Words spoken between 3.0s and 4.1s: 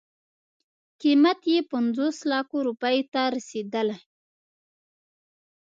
ته رسېدله.